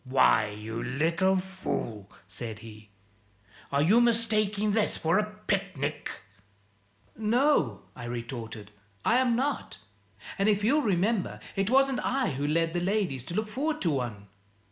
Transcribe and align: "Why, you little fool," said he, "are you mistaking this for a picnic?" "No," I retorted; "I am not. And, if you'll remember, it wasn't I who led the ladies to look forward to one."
"Why, 0.03 0.47
you 0.47 0.81
little 0.83 1.35
fool," 1.35 2.09
said 2.27 2.57
he, 2.65 2.89
"are 3.71 3.83
you 3.83 4.01
mistaking 4.01 4.71
this 4.71 4.97
for 4.97 5.19
a 5.19 5.31
picnic?" 5.45 6.09
"No," 7.15 7.83
I 7.95 8.05
retorted; 8.05 8.71
"I 9.05 9.17
am 9.17 9.35
not. 9.35 9.77
And, 10.39 10.49
if 10.49 10.63
you'll 10.63 10.81
remember, 10.81 11.39
it 11.55 11.69
wasn't 11.69 12.03
I 12.03 12.31
who 12.31 12.47
led 12.47 12.73
the 12.73 12.79
ladies 12.79 13.23
to 13.25 13.35
look 13.35 13.47
forward 13.47 13.79
to 13.83 13.91
one." 13.91 14.27